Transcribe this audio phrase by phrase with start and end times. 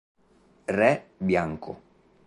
[0.65, 1.77] Re Bianco